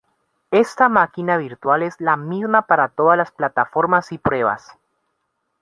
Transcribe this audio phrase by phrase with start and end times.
[0.49, 4.75] Ésta máquina virtual es la misma para todas las plataformas y pruebas.